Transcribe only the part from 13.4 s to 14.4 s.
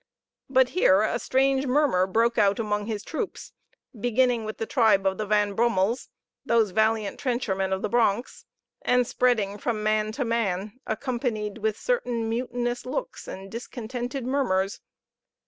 discontented